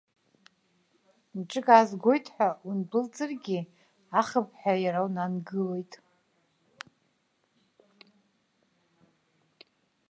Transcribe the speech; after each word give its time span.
Мҿык 1.37 1.67
аазгоит 1.75 2.25
ҳәа 2.35 2.49
ундәылҵыргьы, 2.67 3.59
ахыԥҳәа 4.19 4.73
иара 4.83 5.01
унангылоит. 5.05 5.91